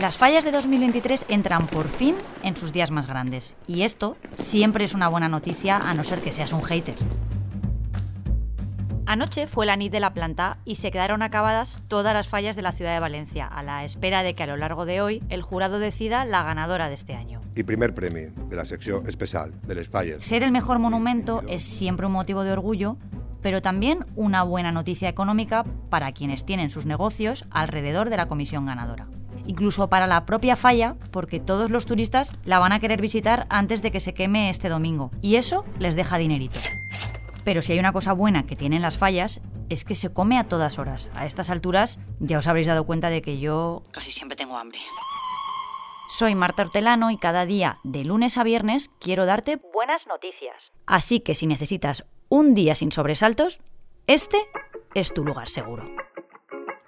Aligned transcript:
Las 0.00 0.16
fallas 0.16 0.44
de 0.44 0.50
2023 0.50 1.26
entran 1.28 1.66
por 1.66 1.88
fin 1.88 2.16
en 2.42 2.56
sus 2.56 2.72
días 2.72 2.90
más 2.90 3.06
grandes. 3.06 3.56
Y 3.66 3.82
esto 3.82 4.16
siempre 4.34 4.84
es 4.84 4.94
una 4.94 5.08
buena 5.08 5.28
noticia 5.28 5.76
a 5.76 5.92
no 5.92 6.04
ser 6.04 6.20
que 6.20 6.32
seas 6.32 6.54
un 6.54 6.62
hater. 6.62 6.94
Anoche 9.04 9.46
fue 9.46 9.66
la 9.66 9.76
NIT 9.76 9.92
de 9.92 10.00
la 10.00 10.14
planta 10.14 10.56
y 10.64 10.76
se 10.76 10.90
quedaron 10.90 11.20
acabadas 11.20 11.82
todas 11.88 12.14
las 12.14 12.28
fallas 12.28 12.56
de 12.56 12.62
la 12.62 12.72
ciudad 12.72 12.94
de 12.94 13.00
Valencia, 13.00 13.46
a 13.46 13.62
la 13.62 13.84
espera 13.84 14.22
de 14.22 14.34
que 14.34 14.44
a 14.44 14.46
lo 14.46 14.56
largo 14.56 14.86
de 14.86 15.02
hoy 15.02 15.22
el 15.28 15.42
jurado 15.42 15.78
decida 15.78 16.24
la 16.24 16.44
ganadora 16.44 16.88
de 16.88 16.94
este 16.94 17.14
año. 17.14 17.42
Y 17.54 17.64
primer 17.64 17.94
premio 17.94 18.30
de 18.48 18.56
la 18.56 18.64
sección 18.64 19.06
especial 19.06 19.52
de 19.66 19.74
las 19.74 19.88
fallas. 19.88 20.24
Ser 20.24 20.42
el 20.44 20.52
mejor 20.52 20.78
monumento 20.78 21.42
es 21.46 21.62
siempre 21.62 22.06
un 22.06 22.12
motivo 22.12 22.42
de 22.42 22.52
orgullo, 22.52 22.96
pero 23.42 23.62
también 23.62 24.06
una 24.16 24.42
buena 24.42 24.72
noticia 24.72 25.08
económica 25.08 25.64
para 25.88 26.12
quienes 26.12 26.44
tienen 26.44 26.70
sus 26.70 26.86
negocios 26.86 27.44
alrededor 27.50 28.10
de 28.10 28.16
la 28.16 28.28
comisión 28.28 28.66
ganadora 28.66 29.08
incluso 29.46 29.88
para 29.88 30.06
la 30.06 30.26
propia 30.26 30.54
falla, 30.54 30.96
porque 31.10 31.40
todos 31.40 31.70
los 31.70 31.84
turistas 31.84 32.36
la 32.44 32.60
van 32.60 32.72
a 32.72 32.78
querer 32.78 33.00
visitar 33.00 33.46
antes 33.50 33.82
de 33.82 33.90
que 33.90 33.98
se 33.98 34.14
queme 34.14 34.48
este 34.48 34.68
domingo, 34.68 35.10
y 35.22 35.36
eso 35.36 35.64
les 35.78 35.96
deja 35.96 36.18
dinerito. 36.18 36.60
Pero 37.44 37.62
si 37.62 37.72
hay 37.72 37.78
una 37.78 37.92
cosa 37.92 38.12
buena 38.12 38.46
que 38.46 38.54
tienen 38.54 38.82
las 38.82 38.98
fallas, 38.98 39.40
es 39.68 39.84
que 39.84 39.94
se 39.94 40.12
come 40.12 40.38
a 40.38 40.44
todas 40.44 40.78
horas. 40.78 41.10
A 41.14 41.26
estas 41.26 41.50
alturas 41.50 41.98
ya 42.18 42.38
os 42.38 42.46
habréis 42.46 42.66
dado 42.66 42.84
cuenta 42.84 43.10
de 43.10 43.22
que 43.22 43.38
yo 43.38 43.82
casi 43.92 44.12
siempre 44.12 44.36
tengo 44.36 44.56
hambre. 44.56 44.78
Soy 46.08 46.34
Marta 46.34 46.62
Hortelano 46.62 47.10
y 47.10 47.18
cada 47.18 47.46
día, 47.46 47.78
de 47.84 48.04
lunes 48.04 48.36
a 48.36 48.42
viernes, 48.42 48.90
quiero 48.98 49.26
darte 49.26 49.60
buenas 49.72 50.06
noticias. 50.06 50.56
Así 50.86 51.20
que 51.20 51.36
si 51.36 51.46
necesitas 51.46 52.04
un 52.30 52.54
día 52.54 52.76
sin 52.76 52.92
sobresaltos, 52.92 53.60
este 54.06 54.38
es 54.94 55.12
tu 55.12 55.24
lugar 55.24 55.48
seguro. 55.48 55.84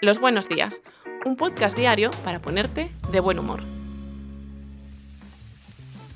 Los 0.00 0.20
buenos 0.20 0.48
días 0.48 0.80
un 1.24 1.36
podcast 1.36 1.76
diario 1.76 2.10
para 2.24 2.40
ponerte 2.40 2.90
de 3.10 3.20
buen 3.20 3.38
humor. 3.38 3.71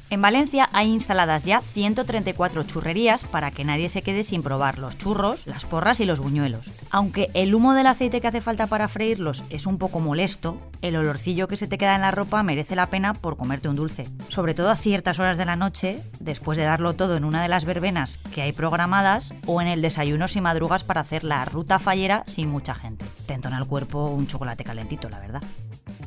En 0.08 0.22
Valencia 0.22 0.68
hay 0.72 0.92
instaladas 0.92 1.42
ya 1.42 1.60
134 1.60 2.62
churrerías 2.62 3.24
para 3.24 3.50
que 3.50 3.64
nadie 3.64 3.88
se 3.88 4.02
quede 4.02 4.22
sin 4.22 4.44
probar 4.44 4.78
los 4.78 4.96
churros, 4.96 5.44
las 5.48 5.64
porras 5.64 5.98
y 5.98 6.04
los 6.04 6.20
buñuelos. 6.20 6.70
Aunque 6.90 7.28
el 7.34 7.52
humo 7.56 7.74
del 7.74 7.88
aceite 7.88 8.20
que 8.20 8.28
hace 8.28 8.40
falta 8.40 8.68
para 8.68 8.86
freírlos 8.86 9.42
es 9.50 9.66
un 9.66 9.78
poco 9.78 9.98
molesto, 9.98 10.60
el 10.80 10.94
olorcillo 10.94 11.48
que 11.48 11.56
se 11.56 11.66
te 11.66 11.76
queda 11.76 11.96
en 11.96 12.02
la 12.02 12.12
ropa 12.12 12.44
merece 12.44 12.76
la 12.76 12.86
pena 12.86 13.14
por 13.14 13.36
comerte 13.36 13.68
un 13.68 13.74
dulce. 13.74 14.08
Sobre 14.28 14.54
todo 14.54 14.70
a 14.70 14.76
ciertas 14.76 15.18
horas 15.18 15.38
de 15.38 15.44
la 15.44 15.56
noche, 15.56 16.00
después 16.20 16.56
de 16.56 16.64
darlo 16.64 16.94
todo 16.94 17.16
en 17.16 17.24
una 17.24 17.42
de 17.42 17.48
las 17.48 17.64
verbenas 17.64 18.18
que 18.32 18.42
hay 18.42 18.52
programadas 18.52 19.34
o 19.44 19.60
en 19.60 19.66
el 19.66 19.82
desayuno 19.82 20.28
si 20.28 20.40
madrugas 20.40 20.84
para 20.84 21.00
hacer 21.00 21.24
la 21.24 21.44
ruta 21.46 21.80
fallera 21.80 22.22
sin 22.26 22.48
mucha 22.48 22.76
gente. 22.76 23.04
Te 23.26 23.34
entona 23.34 23.58
el 23.58 23.66
cuerpo 23.66 24.06
un 24.06 24.28
chocolate 24.28 24.62
calentito, 24.62 25.08
la 25.08 25.18
verdad. 25.18 25.42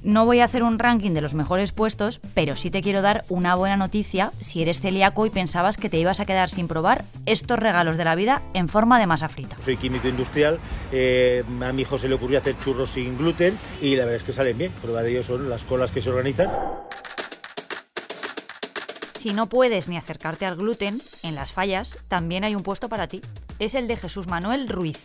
No 0.04 0.26
voy 0.26 0.40
a 0.40 0.46
hacer 0.46 0.64
un 0.64 0.80
ranking 0.80 1.12
de 1.12 1.22
los 1.22 1.34
mejores 1.34 1.74
puestos, 1.74 2.22
pero 2.34 2.56
sí 2.56 2.72
te 2.72 2.82
quiero 2.82 3.02
dar 3.02 3.26
una 3.28 3.56
buena 3.56 3.76
noticia 3.76 4.32
si 4.40 4.62
eres 4.62 4.80
celíaco 4.80 5.26
y 5.26 5.30
pensabas 5.30 5.76
que 5.76 5.90
te 5.90 6.00
ibas 6.00 6.20
a 6.20 6.26
quedar 6.26 6.50
sin 6.50 6.68
probar 6.68 7.04
estos 7.26 7.60
regalos 7.60 7.98
de 7.98 8.06
la 8.06 8.16
vida 8.16 8.42
en 8.54 8.70
forma 8.70 9.00
de 9.00 9.08
masa 9.08 9.28
frita. 9.28 9.58
Soy 9.64 9.76
químico 9.76 10.08
industrial, 10.08 10.60
eh, 10.92 11.44
a 11.62 11.74
mi 11.74 11.82
hijo 11.82 11.98
se 11.98 12.08
le 12.08 12.16
ocurrió 12.16 12.38
hacer 12.38 12.56
churros 12.64 12.92
sin 12.92 13.18
gluten 13.18 13.58
y 13.82 13.96
la 13.96 14.06
verdad 14.06 14.16
es 14.16 14.24
que 14.24 14.34
salen 14.34 14.58
bien. 14.58 14.72
Prueba 14.82 15.04
de 15.04 15.12
ello 15.12 15.24
son 15.24 15.50
las 15.50 15.66
colas 15.66 15.92
que 15.92 16.00
se 16.00 16.10
organizan. 16.10 16.50
Si 19.16 19.34
no 19.34 19.50
puedes 19.50 19.90
ni 19.90 19.98
acercarte 19.98 20.46
al 20.46 20.56
gluten, 20.56 21.02
en 21.24 21.36
las 21.36 21.52
fallas 21.52 21.98
también 22.08 22.46
hay 22.46 22.56
un 22.56 22.64
puesto 22.64 22.88
para 22.88 23.08
ti. 23.08 23.20
Es 23.60 23.76
el 23.76 23.88
de 23.90 23.98
Jesús 23.98 24.28
Manuel 24.28 24.70
Ruiz. 24.70 25.00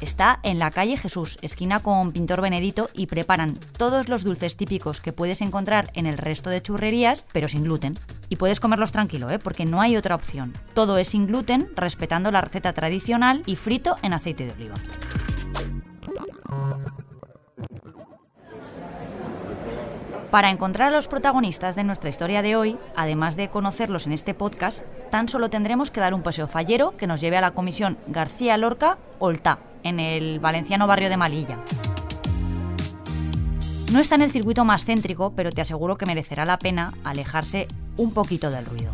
Está 0.00 0.40
en 0.42 0.58
la 0.58 0.70
calle 0.70 0.98
Jesús, 0.98 1.38
esquina 1.40 1.80
con 1.80 2.12
Pintor 2.12 2.42
Benedito, 2.42 2.90
y 2.92 3.06
preparan 3.06 3.54
todos 3.78 4.08
los 4.08 4.24
dulces 4.24 4.56
típicos 4.56 5.00
que 5.00 5.14
puedes 5.14 5.40
encontrar 5.40 5.90
en 5.94 6.04
el 6.06 6.18
resto 6.18 6.50
de 6.50 6.60
churrerías, 6.60 7.24
pero 7.32 7.48
sin 7.48 7.64
gluten. 7.64 7.98
Y 8.28 8.36
puedes 8.36 8.60
comerlos 8.60 8.92
tranquilo, 8.92 9.30
¿eh? 9.30 9.38
porque 9.38 9.64
no 9.64 9.80
hay 9.80 9.96
otra 9.96 10.14
opción. 10.14 10.52
Todo 10.74 10.98
es 10.98 11.08
sin 11.08 11.26
gluten, 11.26 11.70
respetando 11.76 12.30
la 12.30 12.42
receta 12.42 12.74
tradicional 12.74 13.42
y 13.46 13.56
frito 13.56 13.96
en 14.02 14.12
aceite 14.12 14.44
de 14.44 14.52
oliva. 14.52 14.74
Para 20.30 20.50
encontrar 20.50 20.88
a 20.88 20.94
los 20.94 21.08
protagonistas 21.08 21.76
de 21.76 21.84
nuestra 21.84 22.10
historia 22.10 22.42
de 22.42 22.56
hoy, 22.56 22.78
además 22.94 23.36
de 23.36 23.48
conocerlos 23.48 24.06
en 24.06 24.12
este 24.12 24.34
podcast, 24.34 24.84
tan 25.10 25.28
solo 25.28 25.48
tendremos 25.48 25.90
que 25.90 26.00
dar 26.00 26.12
un 26.12 26.22
paseo 26.22 26.46
fallero 26.46 26.94
que 26.98 27.06
nos 27.06 27.22
lleve 27.22 27.38
a 27.38 27.40
la 27.40 27.52
comisión 27.52 27.96
García 28.08 28.58
Lorca 28.58 28.98
Olta, 29.18 29.60
en 29.88 30.00
el 30.00 30.40
valenciano 30.40 30.86
barrio 30.86 31.08
de 31.08 31.16
Malilla. 31.16 31.58
No 33.92 34.00
está 34.00 34.16
en 34.16 34.22
el 34.22 34.32
circuito 34.32 34.64
más 34.64 34.84
céntrico, 34.84 35.32
pero 35.36 35.52
te 35.52 35.60
aseguro 35.60 35.96
que 35.96 36.06
merecerá 36.06 36.44
la 36.44 36.58
pena 36.58 36.92
alejarse 37.04 37.68
un 37.96 38.12
poquito 38.12 38.50
del 38.50 38.66
ruido. 38.66 38.92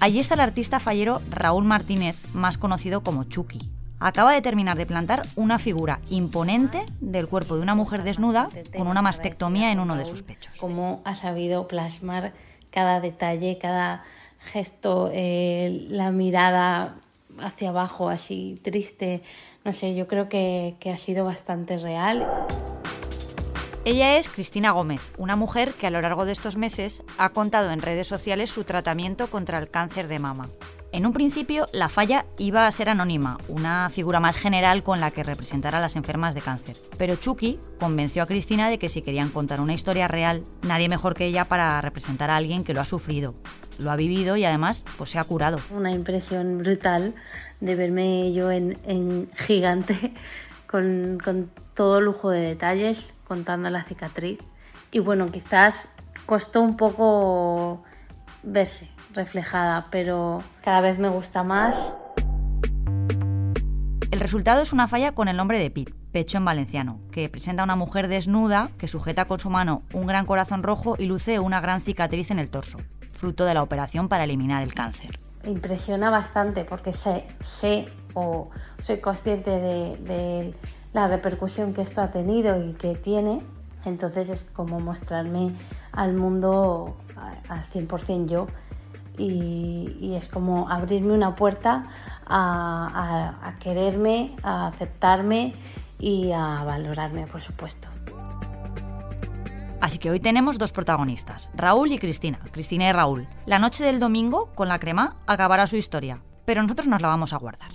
Allí 0.00 0.18
está 0.18 0.34
el 0.34 0.40
artista 0.40 0.80
fallero 0.80 1.22
Raúl 1.30 1.64
Martínez, 1.64 2.18
más 2.34 2.58
conocido 2.58 3.02
como 3.04 3.24
Chucky. 3.24 3.60
Acaba 4.00 4.32
de 4.32 4.42
terminar 4.42 4.76
de 4.76 4.84
plantar 4.84 5.22
una 5.36 5.60
figura 5.60 6.00
imponente 6.10 6.84
del 7.00 7.28
cuerpo 7.28 7.54
de 7.54 7.62
una 7.62 7.76
mujer 7.76 8.02
desnuda 8.02 8.48
con 8.76 8.88
una 8.88 9.00
mastectomía 9.00 9.70
en 9.70 9.78
uno 9.78 9.94
de 9.94 10.04
sus 10.04 10.24
pechos. 10.24 10.52
Cómo 10.58 11.00
ha 11.04 11.14
sabido 11.14 11.68
plasmar 11.68 12.32
cada 12.72 12.98
detalle, 12.98 13.58
cada 13.58 14.02
gesto, 14.40 15.08
eh, 15.12 15.86
la 15.88 16.10
mirada 16.10 16.96
hacia 17.38 17.70
abajo, 17.70 18.08
así 18.08 18.58
triste. 18.62 19.22
No 19.64 19.72
sé, 19.72 19.94
yo 19.94 20.06
creo 20.06 20.28
que, 20.28 20.76
ha 20.92 20.96
sido 20.96 21.24
bastante 21.24 21.78
real. 21.78 22.28
Ella 23.84 24.16
es 24.16 24.28
Cristina 24.28 24.70
Gómez, 24.70 25.00
una 25.18 25.34
mujer 25.34 25.72
que 25.72 25.88
a 25.88 25.90
lo 25.90 26.00
largo 26.00 26.24
de 26.24 26.32
estos 26.32 26.56
meses 26.56 27.02
ha 27.18 27.30
contado 27.30 27.72
en 27.72 27.82
redes 27.82 28.06
sociales 28.06 28.50
su 28.50 28.62
tratamiento 28.62 29.26
contra 29.26 29.58
el 29.58 29.70
cáncer 29.70 30.06
de 30.06 30.20
mama. 30.20 30.48
En 30.92 31.06
un 31.06 31.12
principio, 31.14 31.66
la 31.72 31.88
falla 31.88 32.26
iba 32.38 32.66
a 32.66 32.70
ser 32.70 32.90
anónima, 32.90 33.38
una 33.48 33.88
figura 33.90 34.20
más 34.20 34.36
general 34.36 34.84
con 34.84 35.00
la 35.00 35.10
que 35.10 35.22
representar 35.22 35.74
a 35.74 35.80
las 35.80 35.96
enfermas 35.96 36.34
de 36.34 36.42
cáncer. 36.42 36.76
Pero 36.98 37.16
Chucky 37.16 37.58
convenció 37.80 38.22
a 38.22 38.26
Cristina 38.26 38.68
de 38.68 38.78
que 38.78 38.90
si 38.90 39.00
querían 39.00 39.30
contar 39.30 39.60
una 39.62 39.72
historia 39.72 40.06
real, 40.06 40.44
nadie 40.60 40.90
mejor 40.90 41.14
que 41.14 41.24
ella 41.24 41.46
para 41.46 41.80
representar 41.80 42.30
a 42.30 42.36
alguien 42.36 42.62
que 42.62 42.74
lo 42.74 42.82
ha 42.82 42.84
sufrido, 42.84 43.34
lo 43.78 43.90
ha 43.90 43.96
vivido 43.96 44.36
y 44.36 44.44
además 44.44 44.84
pues, 44.96 45.10
se 45.10 45.18
ha 45.18 45.24
curado. 45.24 45.58
Una 45.70 45.92
impresión 45.92 46.58
brutal 46.58 47.14
de 47.60 47.74
verme 47.76 48.32
yo 48.32 48.50
en, 48.50 49.30
gigante, 49.36 50.12
con, 50.66 51.18
con 51.22 51.50
todo 51.74 52.00
lujo 52.00 52.30
de 52.30 52.40
detalles, 52.40 53.14
contando 53.26 53.70
la 53.70 53.84
cicatriz. 53.84 54.38
Y 54.90 54.98
bueno, 54.98 55.30
quizás 55.30 55.90
costó 56.26 56.60
un 56.60 56.76
poco 56.76 57.82
verse 58.42 58.88
reflejada, 59.14 59.86
pero 59.90 60.42
cada 60.62 60.80
vez 60.80 60.98
me 60.98 61.08
gusta 61.08 61.42
más. 61.42 61.94
El 64.10 64.20
resultado 64.20 64.60
es 64.60 64.72
una 64.74 64.88
falla 64.88 65.12
con 65.12 65.28
el 65.28 65.36
nombre 65.38 65.58
de 65.58 65.70
Pit, 65.70 65.90
pecho 66.12 66.36
en 66.36 66.44
valenciano, 66.44 67.00
que 67.10 67.30
presenta 67.30 67.62
a 67.62 67.64
una 67.64 67.76
mujer 67.76 68.08
desnuda 68.08 68.68
que 68.76 68.86
sujeta 68.86 69.24
con 69.24 69.40
su 69.40 69.48
mano 69.48 69.82
un 69.94 70.06
gran 70.06 70.26
corazón 70.26 70.62
rojo 70.62 70.96
y 70.98 71.06
luce 71.06 71.38
una 71.38 71.62
gran 71.62 71.80
cicatriz 71.80 72.30
en 72.30 72.38
el 72.38 72.50
torso, 72.50 72.76
fruto 73.22 73.44
de 73.44 73.54
la 73.54 73.62
operación 73.62 74.08
para 74.08 74.24
eliminar 74.24 74.64
el 74.64 74.74
cáncer. 74.74 75.20
Impresiona 75.44 76.10
bastante 76.10 76.64
porque 76.64 76.92
sé, 76.92 77.24
sé 77.38 77.86
o 78.14 78.50
soy 78.80 78.98
consciente 78.98 79.50
de, 79.50 80.54
la 80.92 81.06
repercusión 81.06 81.72
que 81.72 81.82
esto 81.82 82.02
ha 82.02 82.10
tenido 82.10 82.60
y 82.62 82.72
que 82.72 82.96
tiene, 82.96 83.38
entonces 83.84 84.28
es 84.28 84.42
como 84.42 84.80
mostrarme 84.80 85.54
al 85.92 86.14
mundo 86.14 86.96
al 87.48 87.62
100% 87.62 88.26
yo 88.26 88.46
y, 89.16 90.14
es 90.16 90.28
como 90.28 90.68
abrirme 90.68 91.12
una 91.14 91.36
puerta 91.36 91.84
a, 92.26 93.54
quererme, 93.60 94.34
a 94.42 94.66
aceptarme 94.66 95.52
y 95.98 96.32
a 96.32 96.64
valorarme, 96.64 97.26
por 97.28 97.40
supuesto. 97.40 97.88
Así 99.82 99.98
que 99.98 100.10
hoy 100.10 100.20
tenemos 100.20 100.58
dos 100.58 100.72
protagonistas, 100.72 101.50
Raúl 101.54 101.92
y 101.92 101.98
Cristina, 101.98 102.38
Cristina 102.52 102.88
y 102.88 102.92
Raúl. 102.92 103.26
La 103.44 103.58
noche 103.58 103.84
del 103.84 104.00
domingo, 104.00 104.46
con 104.54 104.68
la 104.68 104.78
crema, 104.78 105.16
acabará 105.26 105.66
su 105.66 105.76
historia, 105.76 106.22
pero 106.46 106.62
nosotros 106.62 106.88
nos 106.88 107.02
la 107.02 107.08
vamos 107.08 107.32
a 107.32 107.38
guardar. 107.38 107.68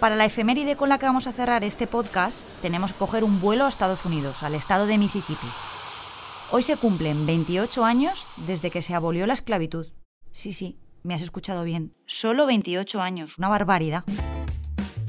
Para 0.00 0.16
la 0.16 0.24
efeméride 0.24 0.76
con 0.76 0.88
la 0.88 0.98
que 0.98 1.06
vamos 1.06 1.26
a 1.26 1.32
cerrar 1.32 1.62
este 1.64 1.86
podcast, 1.86 2.42
tenemos 2.60 2.92
que 2.92 2.98
coger 2.98 3.22
un 3.22 3.40
vuelo 3.40 3.64
a 3.64 3.68
Estados 3.68 4.04
Unidos, 4.04 4.42
al 4.42 4.54
estado 4.54 4.86
de 4.86 4.98
Mississippi, 4.98 5.46
Hoy 6.52 6.62
se 6.62 6.76
cumplen 6.76 7.26
28 7.26 7.84
años 7.84 8.26
desde 8.36 8.72
que 8.72 8.82
se 8.82 8.92
abolió 8.92 9.24
la 9.28 9.34
esclavitud. 9.34 9.86
Sí, 10.32 10.52
sí, 10.52 10.80
me 11.04 11.14
has 11.14 11.22
escuchado 11.22 11.62
bien. 11.62 11.94
Solo 12.08 12.44
28 12.44 13.00
años, 13.00 13.38
una 13.38 13.48
barbaridad. 13.48 14.02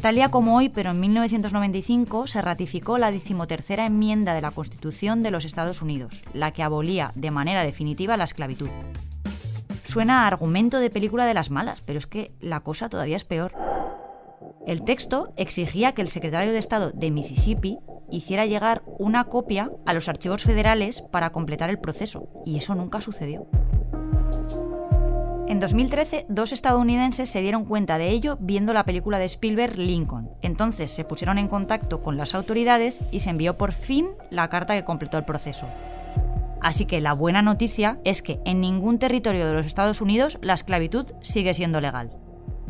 Tal 0.01 0.15
día 0.15 0.29
como 0.29 0.57
hoy, 0.57 0.69
pero 0.69 0.89
en 0.89 0.99
1995, 0.99 2.25
se 2.25 2.41
ratificó 2.41 2.97
la 2.97 3.11
decimotercera 3.11 3.85
enmienda 3.85 4.33
de 4.33 4.41
la 4.41 4.49
Constitución 4.49 5.21
de 5.21 5.29
los 5.29 5.45
Estados 5.45 5.83
Unidos, 5.83 6.23
la 6.33 6.51
que 6.53 6.63
abolía 6.63 7.11
de 7.13 7.29
manera 7.29 7.63
definitiva 7.63 8.17
la 8.17 8.23
esclavitud. 8.23 8.69
suena 9.83 10.23
a 10.23 10.27
argumento 10.27 10.79
de 10.79 10.89
película 10.89 11.25
de 11.25 11.35
las 11.35 11.51
malas, 11.51 11.81
pero 11.85 11.99
es 11.99 12.07
que 12.07 12.31
la 12.39 12.61
cosa 12.61 12.89
todavía 12.89 13.15
es 13.15 13.25
peor. 13.25 13.53
El 14.65 14.83
texto 14.83 15.33
exigía 15.37 15.91
que 15.91 16.01
el 16.01 16.07
secretario 16.07 16.51
de 16.51 16.59
Estado 16.59 16.91
de 16.91 17.11
Mississippi 17.11 17.77
hiciera 18.09 18.47
llegar 18.47 18.81
una 18.97 19.25
copia 19.25 19.69
a 19.85 19.93
los 19.93 20.09
archivos 20.09 20.41
federales 20.41 21.03
para 21.11 21.31
completar 21.31 21.69
el 21.69 21.79
proceso, 21.79 22.27
y 22.43 22.57
eso 22.57 22.73
nunca 22.73 23.01
sucedió. 23.01 23.47
En 25.51 25.59
2013, 25.59 26.27
dos 26.29 26.53
estadounidenses 26.53 27.29
se 27.29 27.41
dieron 27.41 27.65
cuenta 27.65 27.97
de 27.97 28.07
ello 28.07 28.37
viendo 28.39 28.71
la 28.71 28.85
película 28.85 29.19
de 29.19 29.25
Spielberg 29.25 29.77
Lincoln. 29.77 30.29
Entonces 30.41 30.91
se 30.91 31.03
pusieron 31.03 31.37
en 31.37 31.49
contacto 31.49 32.01
con 32.01 32.15
las 32.15 32.33
autoridades 32.35 33.01
y 33.11 33.19
se 33.19 33.31
envió 33.31 33.57
por 33.57 33.73
fin 33.73 34.11
la 34.29 34.47
carta 34.47 34.75
que 34.75 34.85
completó 34.85 35.17
el 35.17 35.25
proceso. 35.25 35.67
Así 36.61 36.85
que 36.85 37.01
la 37.01 37.11
buena 37.11 37.41
noticia 37.41 37.99
es 38.05 38.21
que 38.21 38.39
en 38.45 38.61
ningún 38.61 38.97
territorio 38.97 39.45
de 39.45 39.53
los 39.53 39.65
Estados 39.65 39.99
Unidos 39.99 40.37
la 40.41 40.53
esclavitud 40.53 41.11
sigue 41.19 41.53
siendo 41.53 41.81
legal. 41.81 42.17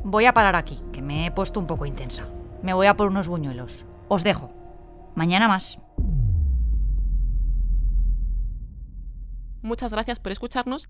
Voy 0.04 0.25
a 0.25 0.34
parar 0.34 0.56
aquí, 0.56 0.80
que 0.92 1.04
me 1.04 1.27
he 1.27 1.31
puesto 1.31 1.60
un 1.60 1.68
poco 1.68 1.86
intensa. 1.86 2.30
Me 2.63 2.74
voy 2.74 2.88
a 2.88 2.98
por 2.98 3.10
unos 3.10 3.27
buñuelos. 3.27 3.86
Os 4.07 4.24
dejo. 4.24 4.50
Mañana 5.13 5.48
más. 5.48 5.77
Muchas 9.62 9.92
gracias 9.92 10.18
por 10.18 10.31
escucharnos 10.31 10.89